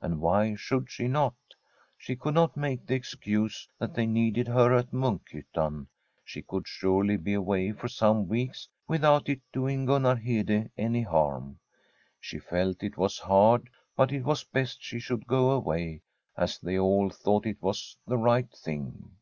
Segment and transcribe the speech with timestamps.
[0.00, 1.34] And why should she not?
[1.98, 5.88] She could not make the excuse that they needed her at Munkhyttan.
[6.24, 11.58] She could surely be away for some weeks without it doing Gunnar Hede any harm.
[12.20, 16.02] She felt it was hard, but it was best she should go away,
[16.36, 19.16] as they all thought it was the right thing.